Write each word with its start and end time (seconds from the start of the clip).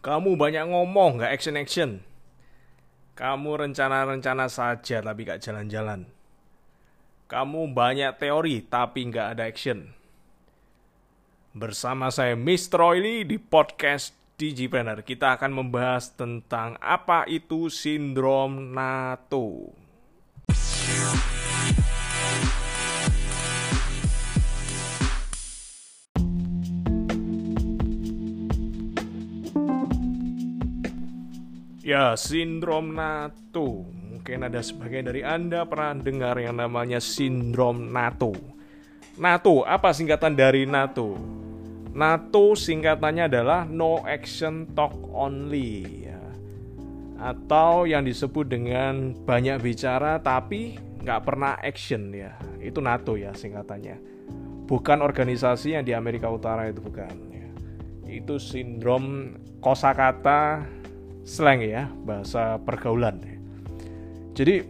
Kamu 0.00 0.40
banyak 0.40 0.72
ngomong, 0.72 1.20
nggak 1.20 1.32
action-action. 1.36 2.00
Kamu 3.12 3.50
rencana-rencana 3.60 4.48
saja 4.48 5.04
tapi 5.04 5.28
nggak 5.28 5.44
jalan-jalan. 5.44 6.08
Kamu 7.28 7.76
banyak 7.76 8.16
teori 8.16 8.64
tapi 8.64 9.12
nggak 9.12 9.36
ada 9.36 9.44
action. 9.44 9.92
Bersama 11.52 12.08
saya 12.08 12.32
Mr. 12.32 12.80
Oily 12.80 13.28
di 13.28 13.36
podcast 13.36 14.16
Digipreneur. 14.40 15.04
Kita 15.04 15.36
akan 15.36 15.52
membahas 15.52 16.16
tentang 16.16 16.80
apa 16.80 17.28
itu 17.28 17.68
sindrom 17.68 18.72
NATO. 18.72 19.68
Ya, 31.90 32.14
sindrom 32.14 32.94
NATO. 32.94 33.82
Mungkin 33.82 34.46
ada 34.46 34.62
sebagian 34.62 35.10
dari 35.10 35.26
Anda 35.26 35.66
pernah 35.66 35.98
dengar 35.98 36.38
yang 36.38 36.62
namanya 36.62 37.02
sindrom 37.02 37.90
NATO. 37.90 38.30
NATO, 39.18 39.66
apa 39.66 39.90
singkatan 39.90 40.38
dari 40.38 40.70
NATO? 40.70 41.18
NATO 41.90 42.54
singkatannya 42.54 43.26
adalah 43.26 43.66
No 43.66 44.06
Action 44.06 44.70
Talk 44.70 44.94
Only 45.10 46.06
ya. 46.06 46.22
Atau 47.18 47.90
yang 47.90 48.06
disebut 48.06 48.46
dengan 48.46 49.10
banyak 49.26 49.58
bicara 49.58 50.22
tapi 50.22 50.78
nggak 51.02 51.26
pernah 51.26 51.58
action 51.58 52.14
ya. 52.14 52.38
Itu 52.62 52.78
NATO 52.78 53.18
ya 53.18 53.34
singkatannya. 53.34 53.98
Bukan 54.70 55.02
organisasi 55.02 55.74
yang 55.74 55.82
di 55.82 55.90
Amerika 55.90 56.30
Utara 56.30 56.70
itu 56.70 56.78
bukan 56.78 57.34
ya. 57.34 57.50
Itu 58.06 58.38
sindrom 58.38 59.34
kosakata 59.58 60.78
slang 61.24 61.62
ya, 61.64 61.88
bahasa 62.04 62.56
pergaulan. 62.62 63.20
Jadi 64.36 64.62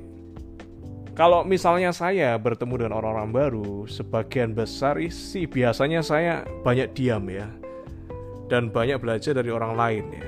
kalau 1.14 1.44
misalnya 1.44 1.92
saya 1.92 2.38
bertemu 2.40 2.86
dengan 2.86 2.94
orang-orang 2.96 3.28
baru, 3.28 3.72
sebagian 3.84 4.56
besar 4.56 4.96
sih 5.12 5.44
biasanya 5.44 6.00
saya 6.00 6.48
banyak 6.64 6.96
diam 6.96 7.28
ya. 7.28 7.44
Dan 8.50 8.72
banyak 8.72 8.98
belajar 8.98 9.36
dari 9.36 9.52
orang 9.52 9.78
lain 9.78 10.04
ya. 10.10 10.26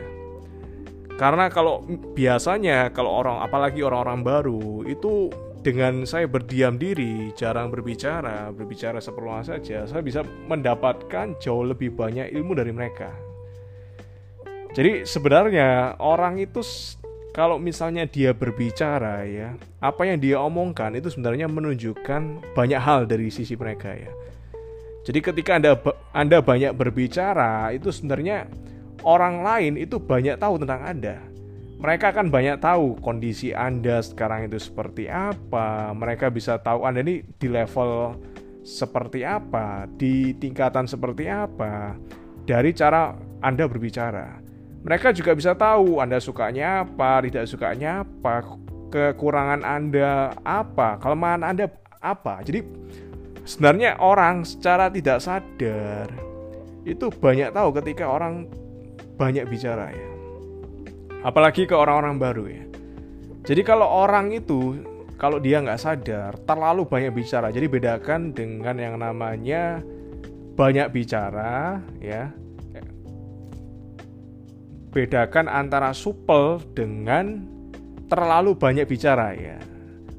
Karena 1.18 1.50
kalau 1.50 1.82
biasanya 2.14 2.92
kalau 2.94 3.24
orang 3.24 3.40
apalagi 3.40 3.82
orang-orang 3.82 4.20
baru 4.20 4.86
itu 4.86 5.32
dengan 5.62 6.02
saya 6.02 6.26
berdiam 6.26 6.74
diri, 6.74 7.30
jarang 7.38 7.70
berbicara, 7.70 8.50
berbicara 8.50 8.98
seperlunya 8.98 9.46
saja, 9.46 9.78
saya 9.86 10.02
bisa 10.02 10.26
mendapatkan 10.50 11.38
jauh 11.38 11.62
lebih 11.62 11.94
banyak 11.94 12.34
ilmu 12.34 12.58
dari 12.58 12.74
mereka. 12.74 13.14
Jadi 14.72 15.04
sebenarnya 15.04 16.00
orang 16.00 16.40
itu 16.40 16.64
kalau 17.36 17.60
misalnya 17.60 18.08
dia 18.08 18.32
berbicara 18.32 19.24
ya, 19.28 19.52
apa 19.84 20.08
yang 20.08 20.16
dia 20.16 20.40
omongkan 20.40 20.96
itu 20.96 21.12
sebenarnya 21.12 21.44
menunjukkan 21.44 22.52
banyak 22.56 22.80
hal 22.80 23.04
dari 23.04 23.28
sisi 23.28 23.52
mereka 23.52 23.92
ya. 23.92 24.08
Jadi 25.04 25.18
ketika 25.20 25.60
Anda 25.60 25.76
Anda 26.16 26.38
banyak 26.40 26.72
berbicara, 26.72 27.68
itu 27.76 27.92
sebenarnya 27.92 28.48
orang 29.04 29.44
lain 29.44 29.76
itu 29.76 30.00
banyak 30.00 30.40
tahu 30.40 30.64
tentang 30.64 30.80
Anda. 30.88 31.16
Mereka 31.82 32.14
akan 32.16 32.32
banyak 32.32 32.56
tahu 32.62 32.96
kondisi 33.04 33.52
Anda 33.52 34.00
sekarang 34.00 34.48
itu 34.48 34.56
seperti 34.56 35.10
apa. 35.10 35.92
Mereka 35.92 36.32
bisa 36.32 36.56
tahu 36.56 36.88
Anda 36.88 37.04
ini 37.04 37.20
di 37.36 37.48
level 37.50 38.16
seperti 38.64 39.26
apa, 39.26 39.84
di 40.00 40.32
tingkatan 40.38 40.88
seperti 40.88 41.28
apa 41.28 41.98
dari 42.46 42.70
cara 42.70 43.12
Anda 43.42 43.66
berbicara 43.66 44.51
mereka 44.82 45.14
juga 45.14 45.32
bisa 45.38 45.54
tahu 45.54 46.02
Anda 46.02 46.18
sukanya 46.18 46.82
apa, 46.82 47.22
tidak 47.22 47.46
sukanya 47.46 48.02
apa, 48.02 48.42
kekurangan 48.90 49.62
Anda 49.62 50.34
apa, 50.42 50.98
kelemahan 50.98 51.46
Anda 51.46 51.70
apa. 52.02 52.42
Jadi 52.42 52.66
sebenarnya 53.46 54.02
orang 54.02 54.42
secara 54.42 54.90
tidak 54.90 55.22
sadar 55.22 56.10
itu 56.82 57.14
banyak 57.14 57.54
tahu 57.54 57.70
ketika 57.78 58.10
orang 58.10 58.50
banyak 59.14 59.46
bicara 59.46 59.94
ya. 59.94 60.08
Apalagi 61.22 61.70
ke 61.70 61.78
orang-orang 61.78 62.18
baru 62.18 62.44
ya. 62.50 62.64
Jadi 63.46 63.62
kalau 63.62 63.86
orang 63.86 64.34
itu 64.34 64.82
kalau 65.14 65.38
dia 65.38 65.62
nggak 65.62 65.78
sadar 65.78 66.34
terlalu 66.42 66.82
banyak 66.82 67.14
bicara, 67.14 67.54
jadi 67.54 67.70
bedakan 67.70 68.34
dengan 68.34 68.74
yang 68.82 68.98
namanya 68.98 69.78
banyak 70.58 70.90
bicara 70.90 71.78
ya 72.02 72.34
bedakan 74.92 75.48
antara 75.48 75.96
supel 75.96 76.60
dengan 76.76 77.40
terlalu 78.12 78.52
banyak 78.52 78.84
bicara 78.84 79.32
ya. 79.32 79.56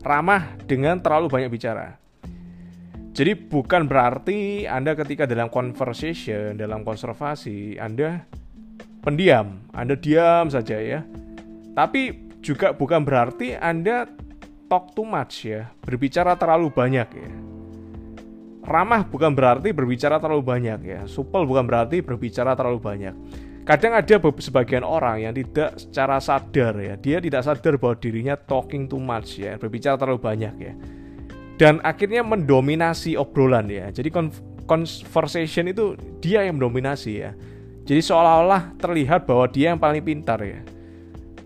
Ramah 0.02 0.58
dengan 0.66 1.00
terlalu 1.00 1.30
banyak 1.30 1.50
bicara. 1.54 1.96
Jadi 3.14 3.38
bukan 3.38 3.86
berarti 3.86 4.66
Anda 4.66 4.98
ketika 4.98 5.30
dalam 5.30 5.48
conversation, 5.54 6.58
dalam 6.58 6.82
konservasi, 6.82 7.78
Anda 7.78 8.26
pendiam, 9.06 9.70
Anda 9.70 9.94
diam 9.94 10.50
saja 10.50 10.82
ya. 10.82 11.06
Tapi 11.78 12.34
juga 12.42 12.74
bukan 12.74 13.06
berarti 13.06 13.54
Anda 13.54 14.10
talk 14.66 14.98
too 14.98 15.06
much 15.06 15.46
ya, 15.46 15.70
berbicara 15.86 16.34
terlalu 16.34 16.74
banyak 16.74 17.10
ya. 17.14 17.32
Ramah 18.66 19.06
bukan 19.06 19.38
berarti 19.38 19.70
berbicara 19.70 20.18
terlalu 20.18 20.42
banyak 20.42 20.80
ya. 20.82 21.00
Supel 21.06 21.46
bukan 21.46 21.70
berarti 21.70 22.02
berbicara 22.02 22.58
terlalu 22.58 22.82
banyak 22.82 23.14
Kadang 23.64 23.96
ada 23.96 24.20
sebagian 24.44 24.84
orang 24.84 25.24
yang 25.24 25.32
tidak 25.32 25.80
secara 25.80 26.20
sadar 26.20 26.76
ya, 26.84 27.00
dia 27.00 27.24
tidak 27.24 27.48
sadar 27.48 27.80
bahwa 27.80 27.96
dirinya 27.96 28.36
talking 28.36 28.92
too 28.92 29.00
much 29.00 29.40
ya, 29.40 29.56
berbicara 29.56 29.96
terlalu 29.96 30.20
banyak 30.20 30.56
ya. 30.60 30.74
Dan 31.56 31.80
akhirnya 31.80 32.28
mendominasi 32.28 33.16
obrolan 33.16 33.72
ya. 33.72 33.88
Jadi 33.88 34.12
conversation 34.68 35.72
itu 35.72 35.96
dia 36.20 36.44
yang 36.44 36.60
mendominasi 36.60 37.12
ya. 37.24 37.32
Jadi 37.88 38.04
seolah-olah 38.04 38.76
terlihat 38.76 39.24
bahwa 39.24 39.48
dia 39.48 39.72
yang 39.72 39.80
paling 39.80 40.04
pintar 40.04 40.44
ya. 40.44 40.60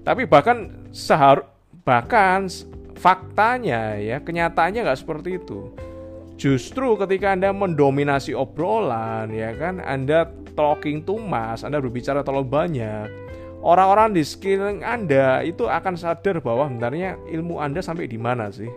Tapi 0.02 0.26
bahkan 0.26 0.90
sehar 0.90 1.46
bahkan 1.86 2.50
faktanya 2.98 3.94
ya, 4.02 4.18
kenyataannya 4.26 4.90
nggak 4.90 5.00
seperti 5.06 5.38
itu. 5.38 5.70
Justru 6.38 6.94
ketika 7.02 7.34
Anda 7.34 7.50
mendominasi 7.50 8.38
obrolan 8.38 9.34
ya 9.34 9.58
kan, 9.58 9.82
Anda 9.82 10.30
talking 10.54 11.02
too 11.02 11.18
much, 11.18 11.66
Anda 11.66 11.82
berbicara 11.82 12.22
terlalu 12.22 12.46
banyak, 12.46 13.10
orang-orang 13.66 14.14
di 14.14 14.22
sekeliling 14.22 14.86
Anda 14.86 15.42
itu 15.42 15.66
akan 15.66 15.98
sadar 15.98 16.38
bahwa 16.38 16.70
sebenarnya 16.70 17.18
ilmu 17.34 17.58
Anda 17.58 17.82
sampai 17.82 18.06
di 18.06 18.22
mana 18.22 18.54
sih? 18.54 18.70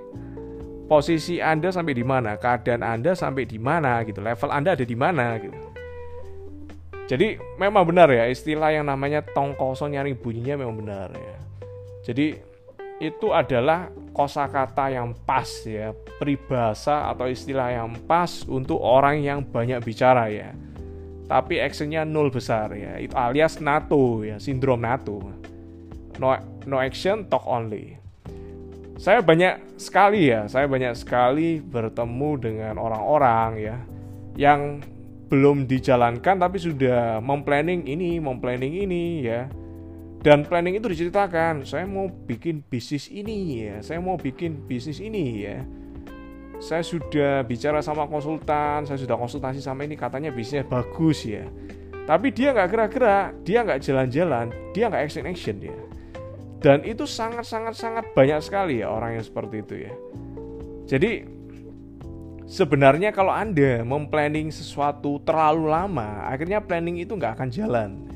Posisi 0.89 1.39
Anda 1.39 1.69
sampai 1.69 1.93
di 1.93 2.03
mana? 2.03 2.41
Keadaan 2.41 2.81
Anda 2.81 3.13
sampai 3.13 3.45
di 3.45 3.61
mana 3.61 4.03
gitu. 4.09 4.25
Level 4.25 4.51
Anda 4.51 4.75
ada 4.75 4.83
di 4.83 4.97
mana 4.97 5.37
gitu. 5.39 5.59
Jadi 7.07 7.37
memang 7.59 7.85
benar 7.85 8.07
ya 8.11 8.31
istilah 8.31 8.71
yang 8.71 8.87
namanya 8.87 9.21
tong 9.35 9.59
kosong 9.59 9.99
nyari 9.99 10.15
bunyinya 10.15 10.63
memang 10.65 10.77
benar 10.81 11.09
ya. 11.13 11.39
Jadi 12.07 12.50
itu 13.01 13.33
adalah 13.33 13.89
kosakata 14.13 14.93
yang 14.93 15.17
pas 15.25 15.49
ya, 15.65 15.97
peribahasa 16.21 17.09
atau 17.09 17.33
istilah 17.33 17.73
yang 17.73 17.97
pas 18.05 18.45
untuk 18.45 18.77
orang 18.77 19.25
yang 19.25 19.41
banyak 19.41 19.81
bicara 19.81 20.29
ya. 20.29 20.53
Tapi 21.25 21.63
actionnya 21.63 22.05
nol 22.05 22.29
besar 22.29 22.75
ya 22.75 22.99
itu 22.99 23.15
alias 23.15 23.63
NATO 23.63 24.21
ya 24.21 24.37
sindrom 24.37 24.85
NATO. 24.85 25.23
No 26.21 26.37
no 26.69 26.77
action 26.77 27.25
talk 27.31 27.47
only. 27.49 27.97
Saya 29.01 29.25
banyak 29.25 29.79
sekali 29.81 30.29
ya 30.29 30.45
saya 30.51 30.69
banyak 30.69 30.93
sekali 30.93 31.63
bertemu 31.63 32.31
dengan 32.37 32.75
orang-orang 32.77 33.51
ya 33.57 33.77
yang 34.37 34.83
belum 35.31 35.71
dijalankan 35.71 36.43
tapi 36.43 36.59
sudah 36.59 37.23
memplanning 37.23 37.87
ini 37.87 38.19
memplanning 38.19 38.83
ini 38.83 39.23
ya 39.23 39.47
dan 40.21 40.45
planning 40.45 40.77
itu 40.77 40.89
diceritakan 40.93 41.65
saya 41.65 41.89
mau 41.89 42.09
bikin 42.09 42.61
bisnis 42.61 43.09
ini 43.09 43.65
ya 43.65 43.77
saya 43.81 43.99
mau 44.05 44.21
bikin 44.21 44.69
bisnis 44.69 45.01
ini 45.01 45.25
ya 45.45 45.65
saya 46.61 46.85
sudah 46.85 47.41
bicara 47.49 47.81
sama 47.81 48.05
konsultan, 48.05 48.85
saya 48.85 49.01
sudah 49.01 49.17
konsultasi 49.17 49.65
sama 49.65 49.89
ini, 49.89 49.97
katanya 49.97 50.29
bisnisnya 50.29 50.69
bagus 50.69 51.25
ya. 51.25 51.49
Tapi 52.05 52.29
dia 52.37 52.53
nggak 52.53 52.69
gerak-gerak, 52.69 53.27
dia 53.49 53.65
nggak 53.65 53.81
jalan-jalan, 53.81 54.47
dia 54.77 54.93
nggak 54.93 55.09
action-action 55.09 55.57
ya. 55.65 55.79
Dan 56.61 56.85
itu 56.85 57.09
sangat-sangat-sangat 57.09 58.13
banyak 58.13 58.41
sekali 58.45 58.85
ya 58.85 58.93
orang 58.93 59.17
yang 59.17 59.25
seperti 59.25 59.65
itu 59.65 59.75
ya. 59.89 59.93
Jadi 60.85 61.25
sebenarnya 62.45 63.17
kalau 63.17 63.33
Anda 63.33 63.81
memplanning 63.81 64.53
sesuatu 64.53 65.17
terlalu 65.25 65.73
lama, 65.73 66.29
akhirnya 66.29 66.61
planning 66.61 67.01
itu 67.01 67.17
nggak 67.17 67.41
akan 67.41 67.49
jalan 67.49 68.10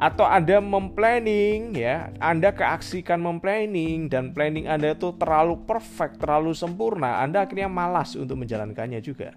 atau 0.00 0.24
Anda 0.24 0.64
memplanning 0.64 1.76
ya, 1.76 2.08
Anda 2.16 2.56
keaksikan 2.56 3.20
memplanning 3.20 4.08
dan 4.08 4.32
planning 4.32 4.64
Anda 4.64 4.96
itu 4.96 5.12
terlalu 5.20 5.60
perfect, 5.68 6.16
terlalu 6.16 6.56
sempurna, 6.56 7.20
Anda 7.20 7.44
akhirnya 7.44 7.68
malas 7.68 8.16
untuk 8.16 8.40
menjalankannya 8.40 9.04
juga. 9.04 9.36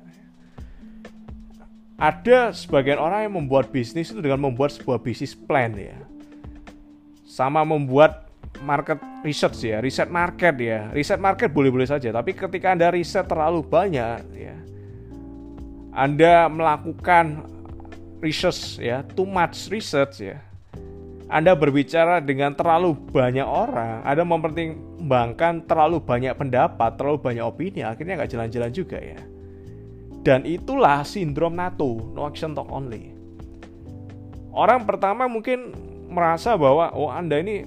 ada 1.94 2.51
sebagian 2.51 3.00
orang 3.00 3.30
yang 3.30 3.36
membuat 3.39 3.71
bisnis 3.71 4.12
itu 4.12 4.19
dengan 4.19 4.36
membuat 4.36 4.75
sebuah 4.75 5.00
bisnis 5.00 5.31
plan 5.31 5.71
ya. 5.71 5.95
Sama 7.24 7.63
membuat 7.63 8.27
market 8.59 9.00
research 9.24 9.63
ya, 9.63 9.80
riset 9.80 10.12
market 10.12 10.56
ya. 10.59 10.92
Riset 10.92 11.16
market 11.21 11.48
boleh-boleh 11.56 11.88
saja, 11.88 12.12
tapi 12.12 12.36
ketika 12.36 12.75
Anda 12.75 12.92
riset 12.92 13.24
terlalu 13.24 13.63
banyak 13.63 14.19
ya. 14.36 14.57
Anda 15.95 16.50
melakukan 16.51 17.48
research 18.19 18.83
ya, 18.83 19.00
too 19.16 19.24
much 19.24 19.71
research 19.71 20.27
ya. 20.27 20.44
Anda 21.31 21.55
berbicara 21.55 22.19
dengan 22.19 22.53
terlalu 22.53 22.95
banyak 23.11 23.47
orang, 23.47 24.03
Anda 24.03 24.23
mempertimbangkan 24.27 25.65
terlalu 25.65 26.03
banyak 26.03 26.35
pendapat, 26.35 26.99
terlalu 26.99 27.17
banyak 27.23 27.43
opini, 27.43 27.81
akhirnya 27.81 28.19
nggak 28.19 28.31
jalan-jalan 28.31 28.71
juga 28.75 28.99
ya. 28.99 29.19
Dan 30.23 30.47
itulah 30.47 31.03
sindrom 31.03 31.55
NATO, 31.55 31.99
no 32.15 32.27
action 32.27 32.55
talk 32.55 32.71
only. 32.71 33.11
Orang 34.53 34.85
pertama 34.85 35.25
mungkin 35.25 35.73
merasa 36.07 36.53
bahwa 36.53 36.93
oh 36.93 37.09
Anda 37.09 37.41
ini 37.41 37.65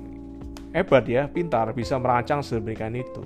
hebat 0.71 1.09
ya, 1.09 1.27
pintar, 1.27 1.73
bisa 1.73 1.97
merancang 1.97 2.45
sedemikian 2.45 2.97
itu. 2.97 3.25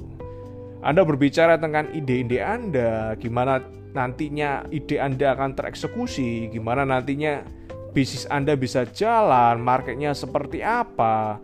Anda 0.80 1.04
berbicara 1.04 1.60
tentang 1.60 1.92
ide-ide 1.92 2.40
Anda, 2.40 3.12
gimana 3.20 3.60
nantinya 3.92 4.64
ide 4.72 4.96
Anda 4.96 5.36
akan 5.36 5.52
tereksekusi, 5.52 6.48
gimana 6.54 6.88
nantinya 6.88 7.44
bisnis 7.90 8.24
Anda 8.30 8.54
bisa 8.54 8.86
jalan, 8.86 9.60
marketnya 9.60 10.14
seperti 10.14 10.62
apa, 10.62 11.42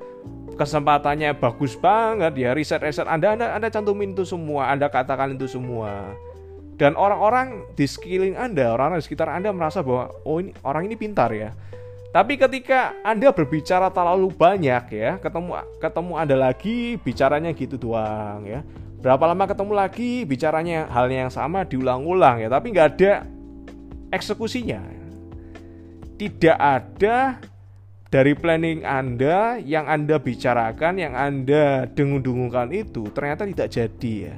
kesempatannya 0.56 1.37
bagus 1.37 1.76
banget 1.76 2.32
ya, 2.38 2.50
riset-riset 2.56 3.04
Anda, 3.06 3.37
Anda 3.37 3.46
Anda 3.58 3.69
cantumin 3.69 4.16
itu 4.16 4.25
semua, 4.25 4.72
Anda 4.72 4.88
katakan 4.88 5.37
itu 5.37 5.46
semua. 5.46 6.16
Dan 6.76 6.93
orang-orang 6.93 7.64
di 7.72 7.88
sekeliling 7.88 8.37
Anda, 8.37 8.72
orang-orang 8.72 9.00
di 9.00 9.06
sekitar 9.08 9.32
Anda 9.32 9.52
merasa 9.52 9.81
bahwa 9.81 10.12
oh 10.28 10.40
ini 10.40 10.52
orang 10.60 10.88
ini 10.88 10.96
pintar 10.96 11.32
ya. 11.32 11.56
Tapi 12.12 12.40
ketika 12.40 12.96
Anda 13.04 13.32
berbicara 13.32 13.93
terlalu 13.93 14.32
banyak 14.32 14.84
ya, 14.93 15.20
ketemu 15.20 15.60
ketemu 15.81 16.12
Anda 16.16 16.37
lagi 16.37 16.96
bicaranya 17.00 17.52
gitu 17.52 17.76
doang 17.76 18.44
ya. 18.44 18.60
Berapa 19.00 19.25
lama 19.28 19.44
ketemu 19.44 19.72
lagi 19.76 20.25
bicaranya 20.25 20.88
halnya 20.88 21.28
yang 21.28 21.32
sama 21.32 21.64
diulang-ulang 21.64 22.40
ya, 22.40 22.48
tapi 22.48 22.72
nggak 22.72 22.88
ada 22.96 23.12
eksekusinya. 24.12 24.95
Tidak 26.16 26.56
ada 26.56 27.36
dari 28.08 28.32
planning 28.32 28.86
Anda 28.86 29.60
yang 29.60 29.84
Anda 29.84 30.16
bicarakan, 30.16 30.96
yang 30.96 31.12
Anda 31.12 31.84
dengung-dengungkan 31.92 32.72
itu 32.72 33.12
ternyata 33.12 33.44
tidak 33.44 33.68
jadi 33.68 34.14
ya. 34.32 34.36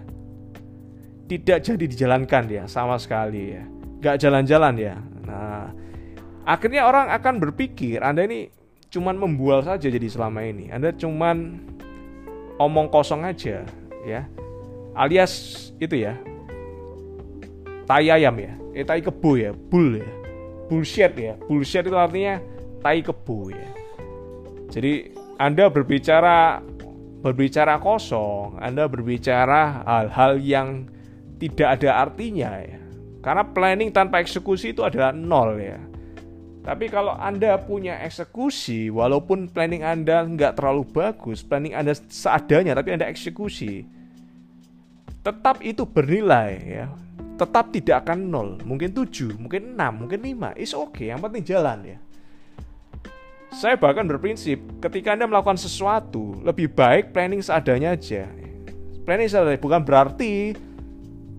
Tidak 1.28 1.58
jadi 1.62 1.84
dijalankan 1.86 2.44
ya 2.50 2.64
sama 2.66 2.98
sekali 2.98 3.54
ya. 3.54 3.62
Nggak 4.02 4.16
jalan-jalan 4.19 4.75
ya. 4.80 4.96
Nah 5.22 5.70
akhirnya 6.48 6.88
orang 6.88 7.12
akan 7.12 7.36
berpikir 7.36 8.00
anda 8.00 8.24
ini 8.24 8.48
cuman 8.88 9.20
membual 9.20 9.60
saja 9.60 9.86
jadi 9.92 10.08
selama 10.08 10.42
ini. 10.42 10.72
Anda 10.72 10.96
cuman 10.96 11.60
omong 12.56 12.88
kosong 12.88 13.22
aja 13.22 13.69
ya. 14.08 14.24
Alias 14.96 15.70
itu 15.78 16.00
ya 16.00 16.16
tai 17.84 18.08
ayam 18.08 18.34
ya. 18.40 18.56
Eh 18.72 18.82
tai 18.88 19.04
kebo 19.04 19.36
ya 19.36 19.52
bull 19.52 20.00
ya 20.00 20.08
bullshit 20.69 21.12
ya 21.17 21.35
bullshit 21.49 21.82
itu 21.82 21.97
artinya 21.97 22.38
tai 22.85 23.03
kebo 23.03 23.50
ya 23.50 23.69
jadi 24.69 25.11
anda 25.41 25.67
berbicara 25.73 26.62
berbicara 27.25 27.81
kosong 27.82 28.61
anda 28.62 28.87
berbicara 28.87 29.82
hal-hal 29.82 30.38
yang 30.38 30.87
tidak 31.38 31.79
ada 31.79 31.91
artinya 32.05 32.50
ya. 32.59 32.79
Karena 33.23 33.43
planning 33.47 33.91
tanpa 33.94 34.23
eksekusi 34.23 34.75
itu 34.75 34.82
adalah 34.82 35.15
nol 35.15 35.59
ya. 35.59 35.79
Tapi 36.67 36.93
kalau 36.93 37.17
Anda 37.17 37.56
punya 37.65 37.97
eksekusi, 38.05 38.93
walaupun 38.93 39.49
planning 39.49 39.81
Anda 39.81 40.26
nggak 40.29 40.61
terlalu 40.61 40.85
bagus, 40.85 41.41
planning 41.41 41.73
Anda 41.73 41.97
seadanya, 41.97 42.76
tapi 42.76 42.93
Anda 42.93 43.09
eksekusi, 43.09 43.88
tetap 45.25 45.65
itu 45.65 45.88
bernilai 45.88 46.53
ya. 46.69 46.87
Tetap 47.38 47.70
tidak 47.70 48.02
akan 48.02 48.19
nol, 48.26 48.49
mungkin 48.67 48.90
7, 48.90 49.38
mungkin 49.38 49.79
6, 49.79 49.79
mungkin 49.94 50.20
5, 50.26 50.58
is 50.58 50.75
oke, 50.75 50.90
okay, 50.90 51.14
yang 51.14 51.23
penting 51.23 51.46
jalan 51.46 51.79
ya. 51.87 51.99
Saya 53.55 53.79
bahkan 53.79 54.05
berprinsip, 54.05 54.58
ketika 54.82 55.14
Anda 55.14 55.31
melakukan 55.31 55.55
sesuatu, 55.55 56.35
lebih 56.43 56.75
baik 56.75 57.14
planning 57.14 57.38
seadanya 57.38 57.94
aja. 57.94 58.26
Planning 59.06 59.31
seadanya 59.31 59.62
bukan 59.62 59.87
berarti 59.87 60.52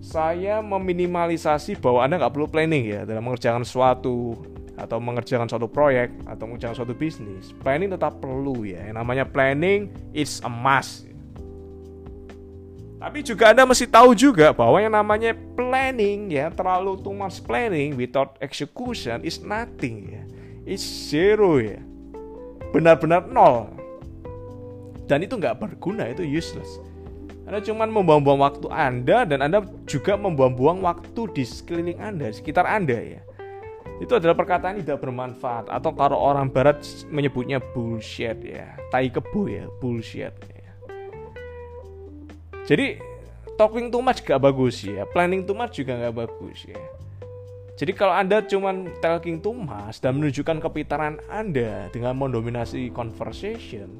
saya 0.00 0.64
meminimalisasi 0.64 1.76
bahwa 1.76 2.00
Anda 2.00 2.16
nggak 2.16 2.32
perlu 2.32 2.48
planning 2.48 2.84
ya 2.88 3.00
dalam 3.04 3.20
mengerjakan 3.20 3.68
suatu 3.68 4.40
atau 4.80 4.96
mengerjakan 4.96 5.44
suatu 5.44 5.68
proyek 5.68 6.08
atau 6.24 6.48
mengerjakan 6.48 6.76
suatu 6.80 6.96
bisnis. 6.96 7.52
Planning 7.60 7.92
tetap 7.92 8.16
perlu 8.18 8.64
ya. 8.64 8.88
Yang 8.88 8.96
namanya 8.96 9.24
planning 9.28 9.92
it's 10.16 10.40
a 10.40 10.48
must. 10.48 11.09
Tapi 13.00 13.24
juga 13.24 13.48
Anda 13.48 13.64
mesti 13.64 13.88
tahu 13.88 14.12
juga 14.12 14.52
bahwa 14.52 14.76
yang 14.76 14.92
namanya 14.92 15.32
planning 15.56 16.28
ya 16.28 16.52
terlalu 16.52 17.00
too 17.00 17.16
much 17.16 17.40
planning 17.40 17.96
without 17.96 18.36
execution 18.44 19.24
is 19.24 19.40
nothing 19.40 20.12
ya. 20.12 20.22
It's 20.68 20.84
zero 20.84 21.56
ya. 21.64 21.80
Benar-benar 22.76 23.24
nol. 23.24 23.72
Dan 25.08 25.24
itu 25.24 25.40
nggak 25.40 25.58
berguna, 25.58 26.12
itu 26.12 26.22
useless. 26.22 26.76
Anda 27.48 27.64
cuma 27.64 27.88
membuang-buang 27.88 28.40
waktu 28.46 28.68
Anda 28.68 29.26
dan 29.26 29.42
Anda 29.42 29.64
juga 29.88 30.14
membuang-buang 30.14 30.84
waktu 30.84 31.34
di 31.34 31.42
sekeliling 31.42 31.98
Anda, 31.98 32.30
sekitar 32.30 32.68
Anda 32.68 33.00
ya. 33.00 33.20
Itu 33.98 34.20
adalah 34.20 34.36
perkataan 34.36 34.84
tidak 34.84 35.02
bermanfaat 35.02 35.72
atau 35.72 35.90
kalau 35.96 36.20
orang 36.20 36.52
barat 36.52 36.84
menyebutnya 37.08 37.64
bullshit 37.72 38.38
ya. 38.44 38.76
Tai 38.92 39.08
kebu 39.08 39.50
ya, 39.50 39.64
bullshit 39.80 40.36
ya. 40.36 40.59
Jadi 42.70 43.02
talking 43.58 43.90
too 43.90 43.98
much 43.98 44.22
gak 44.22 44.38
bagus 44.38 44.86
ya, 44.86 45.02
planning 45.10 45.42
too 45.42 45.58
much 45.58 45.82
juga 45.82 45.98
gak 46.06 46.14
bagus 46.22 46.70
ya. 46.70 46.78
Jadi 47.74 47.96
kalau 47.98 48.14
Anda 48.14 48.46
cuma 48.46 48.70
talking 49.02 49.42
too 49.42 49.58
much 49.58 49.98
dan 49.98 50.22
menunjukkan 50.22 50.62
kepintaran 50.62 51.18
Anda 51.26 51.90
dengan 51.90 52.14
mendominasi 52.14 52.94
conversation, 52.94 53.98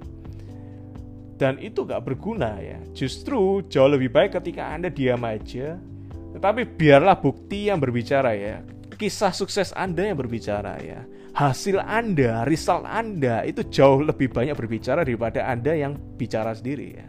dan 1.34 1.58
itu 1.58 1.82
gak 1.82 2.06
berguna 2.06 2.62
ya. 2.62 2.78
Justru 2.94 3.66
jauh 3.66 3.90
lebih 3.90 4.14
baik 4.14 4.38
ketika 4.38 4.70
Anda 4.70 4.86
diam 4.86 5.24
aja, 5.26 5.74
tetapi 6.38 6.62
biarlah 6.78 7.18
bukti 7.18 7.72
yang 7.72 7.82
berbicara 7.82 8.38
ya. 8.38 8.62
Kisah 8.94 9.32
sukses 9.32 9.72
Anda 9.72 10.12
yang 10.12 10.20
berbicara 10.20 10.76
ya. 10.78 11.02
Hasil 11.32 11.80
Anda, 11.80 12.44
result 12.44 12.84
Anda 12.84 13.48
itu 13.48 13.64
jauh 13.66 14.04
lebih 14.04 14.28
banyak 14.28 14.52
berbicara 14.52 15.02
daripada 15.02 15.48
Anda 15.48 15.72
yang 15.72 15.96
bicara 16.20 16.52
sendiri 16.52 16.88
ya. 17.00 17.08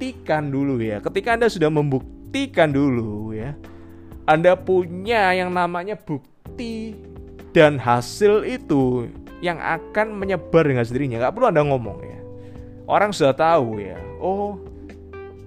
Buktikan 0.00 0.48
dulu 0.48 0.80
ya. 0.80 1.04
Ketika 1.04 1.36
Anda 1.36 1.52
sudah 1.52 1.68
membuktikan 1.68 2.72
dulu 2.72 3.36
ya, 3.36 3.52
Anda 4.24 4.56
punya 4.56 5.36
yang 5.36 5.52
namanya 5.52 6.00
bukti 6.00 6.96
dan 7.52 7.76
hasil 7.76 8.48
itu 8.48 9.12
yang 9.44 9.60
akan 9.60 10.16
menyebar 10.16 10.64
dengan 10.64 10.88
sendirinya. 10.88 11.20
Gak 11.28 11.36
perlu 11.36 11.52
Anda 11.52 11.68
ngomong 11.68 12.00
ya 12.00 12.20
orang 12.90 13.14
sudah 13.14 13.32
tahu 13.32 13.78
ya 13.78 13.94
oh 14.18 14.58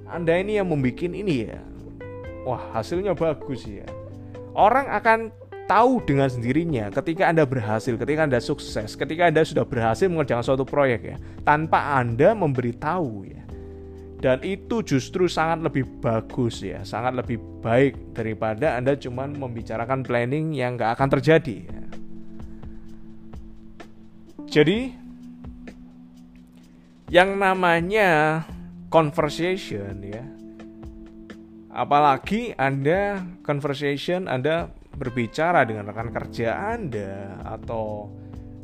anda 0.08 0.40
ini 0.40 0.56
yang 0.56 0.72
membuat 0.72 1.04
ini 1.04 1.52
ya 1.52 1.60
wah 2.48 2.72
hasilnya 2.72 3.12
bagus 3.12 3.68
ya 3.68 3.84
orang 4.56 4.88
akan 4.88 5.20
tahu 5.68 6.00
dengan 6.08 6.32
sendirinya 6.32 6.88
ketika 6.96 7.28
anda 7.28 7.44
berhasil 7.44 8.00
ketika 8.00 8.24
anda 8.24 8.40
sukses 8.40 8.96
ketika 8.96 9.28
anda 9.28 9.44
sudah 9.44 9.68
berhasil 9.68 10.08
mengerjakan 10.08 10.44
suatu 10.48 10.64
proyek 10.64 11.02
ya 11.04 11.16
tanpa 11.44 12.00
anda 12.00 12.32
memberitahu 12.32 13.28
ya 13.28 13.43
dan 14.24 14.40
itu 14.40 14.80
justru 14.88 15.28
sangat 15.28 15.68
lebih 15.68 15.84
bagus 16.00 16.64
ya 16.64 16.80
sangat 16.88 17.12
lebih 17.12 17.44
baik 17.60 18.16
daripada 18.16 18.80
anda 18.80 18.96
cuma 18.96 19.28
membicarakan 19.28 20.00
planning 20.00 20.56
yang 20.56 20.80
gak 20.80 20.96
akan 20.96 21.20
terjadi 21.20 21.68
ya. 21.68 21.84
jadi 24.48 24.96
yang 27.12 27.36
namanya 27.36 28.42
conversation 28.88 30.00
ya 30.00 30.24
apalagi 31.74 32.56
Anda 32.56 33.20
conversation 33.44 34.32
Anda 34.32 34.72
berbicara 34.94 35.68
dengan 35.68 35.90
rekan 35.90 36.14
kerja 36.14 36.74
Anda 36.74 37.44
atau 37.44 38.14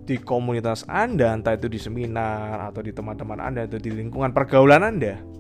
di 0.08 0.18
komunitas 0.22 0.88
Anda 0.88 1.36
entah 1.36 1.58
itu 1.58 1.68
di 1.68 1.82
seminar 1.82 2.72
atau 2.72 2.80
di 2.80 2.94
teman-teman 2.94 3.44
Anda 3.44 3.68
atau 3.68 3.82
di 3.82 3.92
lingkungan 3.92 4.32
pergaulan 4.32 4.86
Anda 4.86 5.39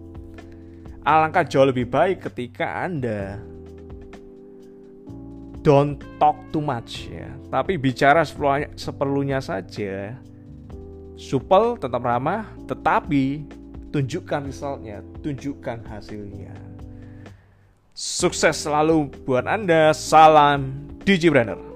alangkah 1.09 1.41
jauh 1.41 1.65
lebih 1.65 1.89
baik 1.89 2.29
ketika 2.29 2.85
Anda 2.85 3.41
don't 5.65 5.97
talk 6.21 6.37
too 6.53 6.61
much 6.61 7.09
ya 7.09 7.33
tapi 7.49 7.81
bicara 7.81 8.21
seperlunya 8.77 9.41
saja 9.41 10.13
supel, 11.19 11.75
tetap 11.75 11.99
ramah, 11.99 12.47
tetapi 12.63 13.43
tunjukkan 13.91 14.47
resultnya, 14.47 15.03
tunjukkan 15.19 15.83
hasilnya. 15.83 16.55
Sukses 17.91 18.55
selalu 18.63 19.11
buat 19.27 19.43
Anda. 19.43 19.91
Salam 19.91 20.87
Brander. 21.03 21.68